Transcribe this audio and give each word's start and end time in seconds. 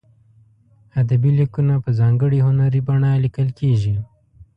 ادبي 1.01 1.31
لیکونه 1.39 1.73
په 1.83 1.89
ځانګړې 1.99 2.39
هنري 2.47 2.81
بڼه 2.87 3.11
لیکل 3.23 3.47
کیږي. 3.59 3.95